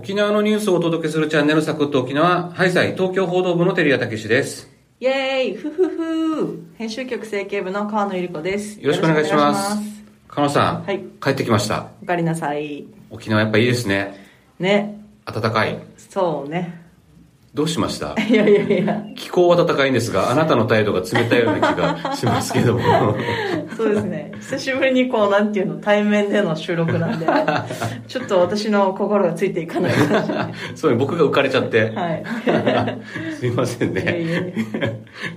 [0.00, 4.66] 沖縄のニュースをお届けするチャンネルサクッと沖縄、ハイサイ東京報道部の照屋武です。
[4.98, 8.80] イエーイふふふ編集局整形部の川野ゆり子です。
[8.80, 10.04] よろしくお願いしますよろしくお願いします。
[10.28, 11.88] 加野さん、はい帰ってきました。
[12.02, 12.86] おかえりなさい。
[13.10, 14.26] 沖縄やっぱいいですね。
[14.58, 14.98] ね。
[15.26, 15.78] 暖かい。
[15.98, 16.80] そうね。
[17.52, 18.14] どうしました？
[18.24, 19.04] いやいやいや。
[19.30, 22.80] 気候は暖かいんですが、あなたの態度が冷たいような気がしますけども。
[23.76, 24.32] そうですね。
[24.40, 27.26] 久しぶりにこう、なんていうの、対面での収録なんで、
[28.08, 30.34] ちょっと私の心がついていかない感じで。
[30.36, 31.92] はそうね、僕が浮かれちゃって。
[31.94, 33.30] い。
[33.38, 34.32] すいませんいやいね。
[34.32, 34.52] やい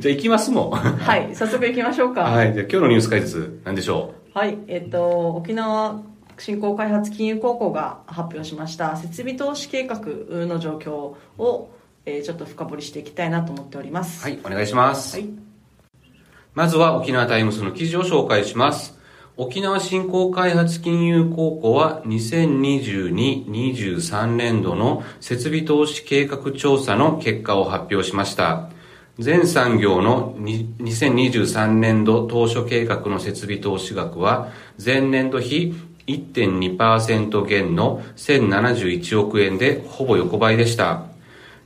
[0.00, 0.70] じゃあ行きますもん。
[0.70, 1.28] はい。
[1.34, 2.22] 早速行きましょうか。
[2.46, 2.54] い。
[2.54, 6.00] じゃあ今日のニュース解説、何でしょはい、えっと、沖縄
[6.38, 10.00] 振興開発金融高校が発表しました設備投資計画
[10.46, 11.70] の状況を、
[12.04, 14.22] えーちょっと深掘りしていきたいなと思っておりまうす。
[14.22, 15.16] はい、お願いします。
[15.16, 15.28] はい。
[16.54, 18.98] まずは沖縄タイムスの記事を紹介します。
[19.38, 28.68] 沖縄振興開発金融高校は2022-23年度の設備投資計画調査の結果を発表しました。
[29.18, 34.50] 全産業のに2023年度当初計画の設備投資額は
[34.82, 35.74] 前年度比
[36.06, 41.11] 1.2%減の1071億円でほぼ横ばいでした。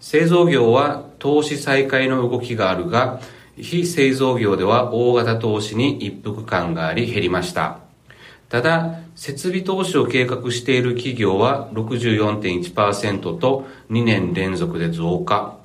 [0.00, 3.20] 製造業は投資再開の動きがあるが、
[3.56, 7.80] 非製造業では大型投資に一服感があり減りました。
[8.48, 15.56] ただ、設備投資を計画している企業は64.1%と2年連続で増加。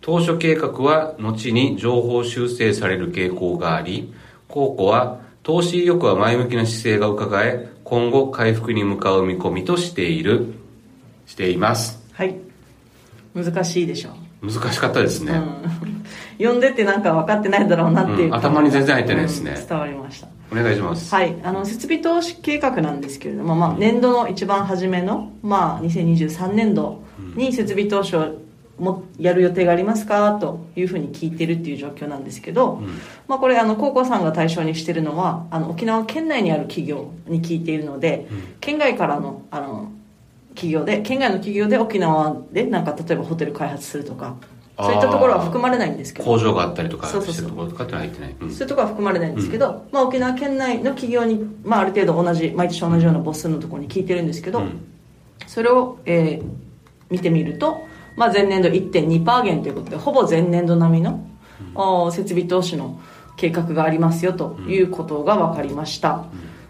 [0.00, 4.12] 当初計画は後に情報修正される傾向があり、
[4.48, 10.54] 高校は投資意欲は前向きな姿勢が伺え、今後回復に向かう見込みとしている、
[11.26, 12.04] しています。
[12.12, 12.45] はい。
[13.36, 14.10] 難しいでしょ
[14.42, 14.50] う。
[14.50, 15.32] 難しかったですね。
[15.32, 16.04] うん。
[16.38, 20.28] 読んでてなんか分かってないだろうなっていう、うん頭に全然入ってないですねうん伝わりました。
[20.50, 21.14] お願いします。
[21.14, 27.02] はい、あの設備投資計画なんですけれども、まあ、年度の一番初めの、まあ、2023年度
[27.34, 28.36] に設備投資を
[28.78, 32.82] もやる予定がありますかというふうに聞いてるっていう状況なんですけど、
[33.26, 38.28] まあ、これあの高校さんが対象にしてるのはあの沖縄県内にある企業に聞いているので、
[38.60, 39.92] 県外からのあの
[40.56, 44.36] 企業で県外の企業で沖縄でなんか例えばホテル開発するとか
[44.78, 46.24] そういったところは含まれないんですけど。
[46.26, 48.36] 工場があったりとかそうそうところとかって入ってない。
[48.38, 48.50] うん。
[48.50, 54.84] そういうところは含まれないんですけど、まあ、沖縄県内の企業に、まあ、ある程度同じ毎年同じような母数のところに聞いてるんですけど、うん。
[55.46, 56.66] それを、えー
[57.10, 57.86] 見てみると、
[58.16, 61.26] まあ、前年度1.2%減ということでほぼ前年度並みの、
[61.74, 63.00] お設備投資の
[63.36, 66.24] 計画がありますよということが分かりました、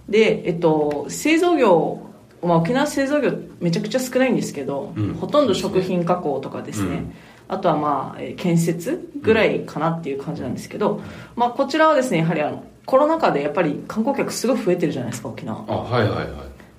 [0.08, 2.05] で、えっと、製造業
[2.46, 5.14] まあ、沖縄製造業めちゃくちゃ少ないんですけど、うん。
[5.14, 7.14] ほとんど食品加工とかですね、うん。
[7.48, 11.00] あとはまあえー建設ぐらいかなっていう感じなんですけど、
[11.34, 15.64] まあ、こちらはですねやはりあのコロナ禍でやっぱり観光客すごい増えてるじゃないですか沖縄。
[15.68, 16.28] あ、はいはいはい。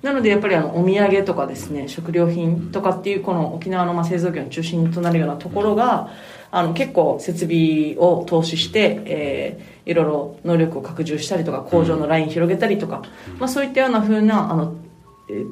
[0.02, 6.10] なのでやっぱりあのお土産とかですね食料品とかっていうこの沖縄のまあ製造業の中心となるようなところが
[6.50, 13.02] あの結構設備を投資して、えーいろいろ能力を拡充したりとか工場のライン広げたりとか、
[13.38, 14.87] まあ、そういったような風なあのえー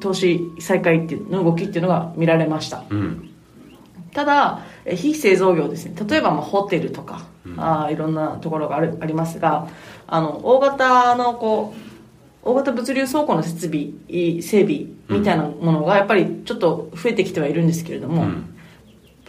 [0.01, 2.85] 投資再開っていうの動きっていうのが見られました。
[2.89, 3.31] うん。
[4.13, 5.95] ただえー非製造業ですね。
[6.09, 7.27] 例えばまあホテルとか、
[7.57, 9.69] あーいろんなところがあるありますが
[10.07, 11.75] あの大型のこ
[12.45, 18.55] う大型物流倉庫の設備い整備みたいなものがやっぱりちょっと増えてきてはいるんですけれども、うん。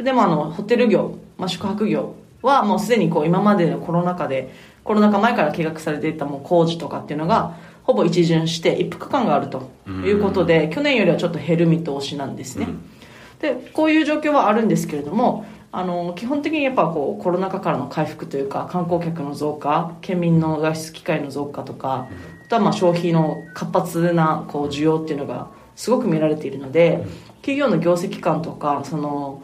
[0.03, 4.53] でもあのホテル業、まあ、宿泊業はもうすでにこう今までのコロナ禍で
[4.84, 7.57] コロナ禍前から計画されていたもう工事とかっていうのが
[7.88, 12.68] ほぼ一巡して一服感があるということで去年よりはちょっと減る見通しなんですね、
[13.40, 22.09] でこういう状況はあるんですけれどもあの基本的にやっぱこうコロナ禍からの回復というか観光客の増加県民の外出機会の増加とか
[22.46, 27.06] あとはまあ消費の活発なこう需要っていうのがすごく見られているので
[27.38, 29.44] 企業の業績感とかその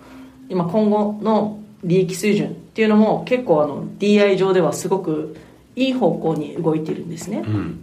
[0.50, 5.38] 今今後の利益水準っていうのも結構あの DI 上ではすごく
[5.76, 7.83] いい方向に動いているんですね、うん。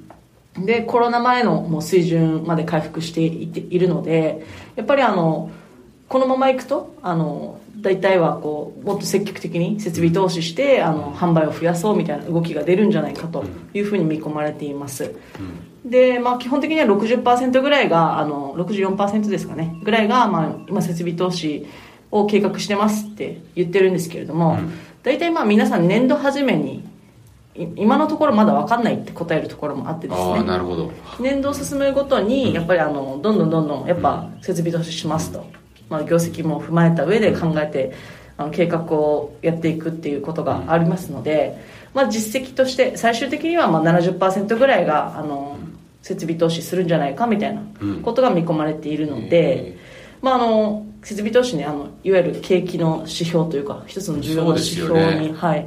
[0.59, 4.45] でコロナ前のもう水準まで回復していているので
[4.77, 5.51] やっぱりあの
[6.09, 13.45] このままいくとあの大体はこうもっと積極的に設備投資してあの販売を増やそうみたいな動きが出るんじゃないかと
[13.75, 15.15] いうふうに見込まれています。
[15.85, 19.79] で、まあ、基本的には60%ぐらいがあの64%ですかね。
[19.83, 21.67] ぐらいが、まあ、今設備投資
[22.11, 24.59] を計画してますって言ってるんですけれども、
[25.03, 26.83] 大体まあ皆さん年度初めにい
[27.55, 30.45] 今のところまだ分かんないって答えるところもあってですね。
[30.45, 30.93] なるほど。
[31.19, 35.45] 年度を進むごとにやっぱりあのどんどんどんどんやっぱ設備投資しますと、
[35.89, 37.93] まあ、業績も踏まえた上で考えて
[38.37, 41.59] あの計画をやっていくっていうことがありますので、
[41.93, 45.59] まあ、実績として最終的にはまあ70%ぐらいがあの
[46.03, 47.63] 設備投資するんじゃないかみたいな
[48.03, 49.77] ことが見込まれているので、
[50.23, 55.67] まあ、あの設備投資ねあのいわゆる景気の指標というか一つの重要な指標に、ね、はい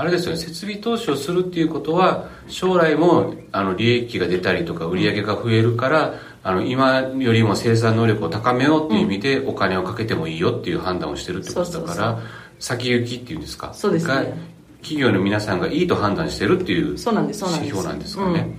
[0.00, 6.14] あれですよね設備投資をするっていうことは将来もあの利益が出たりとか売り上げが増えるから、
[6.44, 12.22] あの今よりも生産能力を高めようっていう意味でお金をかけてもいいよっていう判断をしてるってことだから
[12.60, 13.74] 先行きっていうんですか？
[13.74, 14.34] そうですね。
[14.82, 18.56] 企業の皆さんがいいと判断してるっていう指標なんですかね、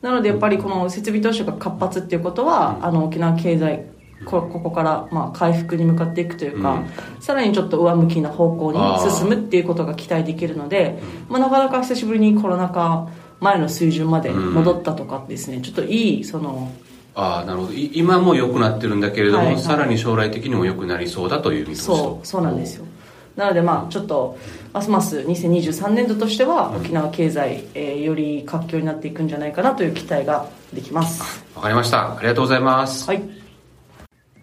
[0.00, 3.84] なのでやっぱりこの設備投資が活発っていうことは、うん、あの沖縄経済
[4.24, 13.08] こここからまあ回復に向かっていくというか、うん、さらにちょっと上向きな方向に進むっていうことが期待できるので、まあ、なかなか久しぶりにコロナ禍
[13.40, 16.70] 前の水準まで戻ったとかですね、うん、ちょっといいその
[17.14, 17.72] ああなるほど。
[17.72, 22.86] 今も良くなってるんだけれども、はいはい、さらに将来的にも良くなりそうだという見通しそうそうなんですよ。
[23.36, 24.38] なのでまあちょっと
[24.72, 31.44] ますます2023年度としては沖縄経済、えー、より活況になっていくんじゃないかなという期待ができます。
[31.56, 32.16] わかりました。
[32.16, 33.08] ありがとうございます。
[33.08, 33.39] はい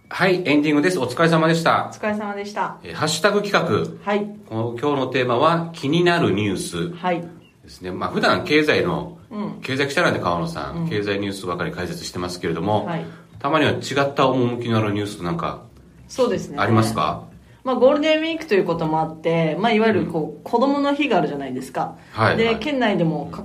[0.10, 1.00] はいエンディングです。
[1.00, 1.92] お疲れ様でした。
[1.92, 4.10] お疲れ様でした、えー、ハッシュタグ企画。
[4.10, 4.26] はい。
[4.50, 6.96] 今日のテーマは気になるニュース。
[6.96, 7.22] はい。
[7.22, 7.92] ですね。
[7.92, 13.06] まあ普段経済の、うん、経済記者なんで川野さん、うん、経済ニュースばかり解説してますけれども、はい、
[13.40, 15.64] たまには違った趣のあるニュースなんか
[16.08, 16.58] そうですね。
[16.58, 17.28] ありますか？
[17.66, 21.98] まあ、ゴールデンウィークということもあって、まあ、いわゆるこう、子供の日があるじゃないですか。
[22.14, 23.44] はい、で、県内でもか、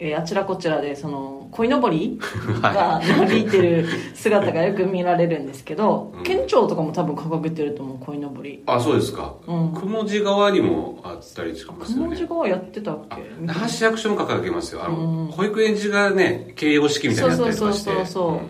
[0.00, 2.18] えー、あちらこちらで、その、鯉のぼり
[2.62, 8.62] がなびいてる姿がよく見られるんですけど、うん、県庁とかも多分掲げてると思う、鯉のぼり。
[8.66, 9.34] あ、そうですか。
[9.46, 9.72] うん。
[9.72, 12.04] 雲地川にもあったりしますよね。
[12.04, 13.16] 雲地川やってたっけ？
[13.40, 14.82] 那覇市役所も掲げますよ。
[14.84, 17.84] あの、うん、保育園児がね、形容式みたいなやったりとかして。
[17.84, 18.40] そうそうそうそ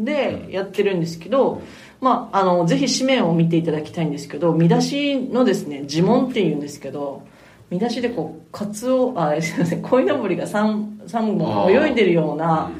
[0.00, 0.04] う。
[0.04, 1.62] で、やってるんですけど、
[2.00, 7.22] まあ、あの、ぜひ紙面を見ていただきたいんですけど、見出しのですね、呪文っていうんですけど、
[7.70, 12.70] 見出しでこう、カツオ、あ、 すいません、鯉のぼりが 3, 3本泳いでるような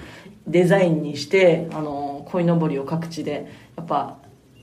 [0.47, 3.47] デザインにして、あの、鯉のぼりを各地で、
[3.77, 4.17] やっぱ、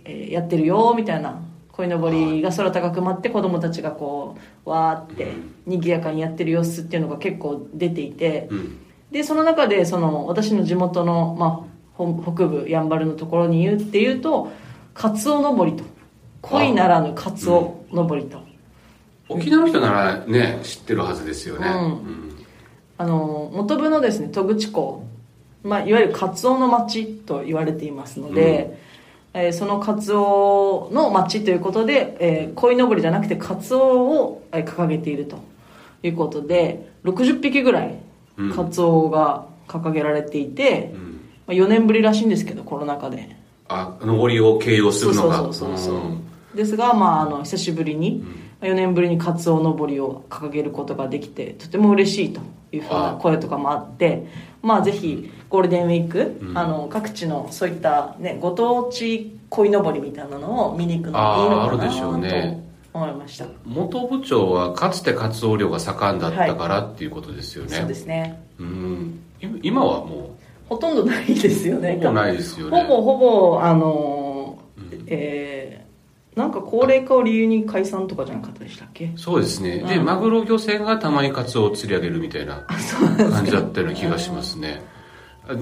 [0.03, 1.41] えー、やってるよ、みたいな。
[1.71, 4.35] 鯉のぼりが空高く舞って子供たちがこ
[4.65, 5.33] う、わーって、
[5.65, 8.47] 賑やかにやってる様子っていうのが結構出ていて、
[9.11, 14.51] で、その中で、その、私の地元の、まあ、北部やんばるのところに言うっていうと
[14.93, 15.83] カツオ登りと。
[16.41, 18.44] 恋ならぬカツオ登りと、うん、
[19.27, 21.75] 沖縄の人ならね知ってるはずですよね、うん。
[21.75, 22.45] うん、
[22.97, 25.05] あの元部のですね戸口港、
[25.63, 28.77] まあ、いわゆるカツオの町と言われていますので、
[29.33, 35.39] うん、えー、そのカツオの町ということで、えー、鯉のぼりじゃなくてカツオを掲げていると
[36.03, 37.97] いうことで60匹ぐらい
[38.55, 41.15] カツオが掲げられていて、うん。
[41.47, 43.35] まあ、4年ぶりらしいんですけどコロナ禍で。
[43.67, 45.37] あ上りを形容するのが。
[45.37, 46.24] そうそうそうそう、うん、
[46.55, 48.23] ですが、まあ、あの久しぶりに、
[48.61, 52.41] うん、4年ぶりにカツオ上りを掲げることができてとても嬉しいと
[52.71, 54.27] いうふうな声とかもあって
[54.61, 63.45] まあぜひゴールデンウィーク、うん、あの各地のそういった、ね、ご当地鯉のぼりみたいなのを見に行くのがいいのかなと、ね、思いました。
[63.65, 67.75] 元部長はかつてカツオ漁が盛んだったから、っていうことですよね。
[67.75, 68.41] そうですね。
[68.57, 69.19] うん。
[69.61, 71.97] 今はもうほとんどないですよね。
[72.01, 72.83] ほぼないですよね。
[72.83, 75.84] ほぼほぼ、あの、うん、えー、
[76.35, 79.11] なんか高齢化を理由に解散とかじゃなかったでしたっけ？
[79.15, 79.79] そうですね。
[79.79, 82.65] で、マグロ漁船がたまにカツオを釣り上げるみたいな
[83.31, 84.81] 感じだったような気がしますね。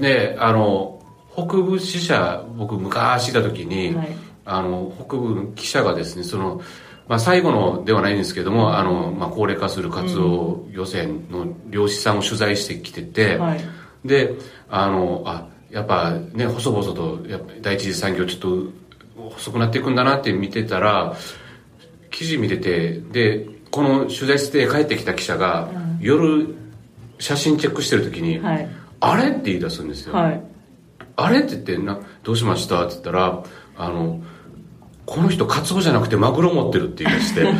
[0.00, 1.00] で、あの、
[1.32, 4.08] 北部支社、僕昔いた時に、はい、
[4.44, 6.60] あの、北部の記者がですね、その、
[7.06, 13.60] まあ、最後のではないんですけども、あの、まあ、高齢化するカツオ漁船の漁師さんを取材してきてて、はい。
[14.04, 14.34] で、
[14.70, 18.48] あの、あ、やっぱね、細々と、やっぱ第一次産業ちょっと
[19.16, 21.16] 細くなっていくんだなって見てたら、
[22.10, 26.54] 記事見てて、で、この取材して帰ってきた記者が、うん、夜
[27.18, 28.68] 写真チェックしてる時に、はい、
[29.00, 30.14] あれって言い出すんですよ。
[30.14, 30.40] はい、
[31.16, 33.42] あれって言ってな、どうしましたって言ったら、
[33.76, 34.22] あの、
[35.06, 37.42] この人カツオじゃなくてマグロ持ってるって言い出して。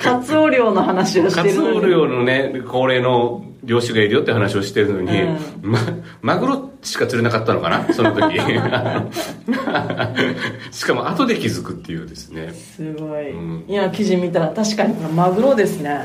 [0.00, 5.78] カツオ漁の話をしてるカツオ漁のね高齢の漁師がいるよって話をしてるのに、うん、ま、
[6.22, 7.92] マグロしか釣れなかったのかな？
[7.92, 8.38] その時。
[10.72, 12.52] しかも後で気づくっていうですね。
[12.52, 16.00] すごい、うん、今記事見たら確かにマグロですね。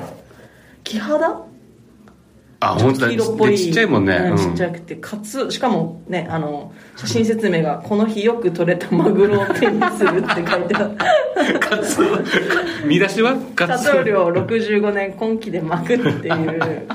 [0.83, 1.41] キハダ？
[2.61, 3.07] あ本当だ。
[3.09, 3.57] 黄色っぽい。
[3.57, 10.95] ちっちゃいもんね、うん、ちっちゃくてかつしかもねあの写真説明が「この日よく取れたマグロを手にする」って書いてある
[11.59, 12.01] カツ
[12.87, 13.35] 見出しは？
[13.55, 13.91] カツ。
[13.91, 16.87] オ量65年今期で巻くっていう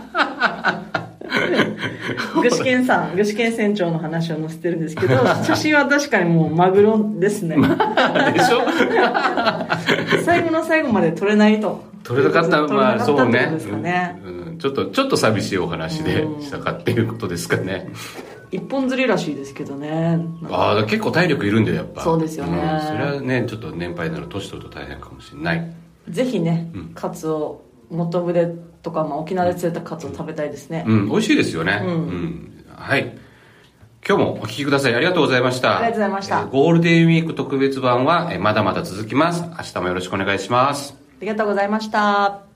[2.43, 7.57] 具志堅さん具志堅船長の話を載せてるんですけど 写真は確かにもうマグロですね。
[7.57, 8.63] でしょ？
[10.25, 11.83] 最後の最後まで取れないと。
[12.03, 13.53] 取れなかったまあそうね、
[13.83, 14.21] ね。
[14.25, 17.89] うん、ちょっとちょっと寂しいお話でしたかっていうことですかね。
[18.53, 20.19] 一本釣りらしいですけどね。
[20.51, 22.03] ああ結構体力いるんだよやっぱ。
[22.03, 22.57] そうですよね。
[22.57, 22.81] ん。
[22.81, 25.73] それはねちょっと年配になると年取ると大変かもしれない。
[26.09, 28.47] ぜひね、カツオ元船
[28.83, 31.09] とか、まあ、沖縄で釣れたカツオ食べたいですね、うん。
[31.09, 31.83] 美味しいですよね。
[31.85, 31.93] うん。
[31.93, 32.65] ん。
[32.75, 33.17] はい。
[34.07, 34.95] 今日もお聞きください。
[34.95, 35.79] ありがとうございました。
[35.79, 36.41] ありがとうございました。
[36.41, 39.43] えーゴールデンウィーク特別版はえーまだまだ続きます。
[39.43, 40.95] 明日もよろしくお願いします。
[40.95, 42.50] ありがとうございました